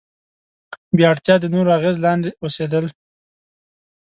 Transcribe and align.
بې 0.95 1.03
اړتیا 1.11 1.35
د 1.39 1.45
نورو 1.53 1.69
اغیز 1.77 1.97
لاندې 2.05 2.29
اوسېدل. 2.43 2.85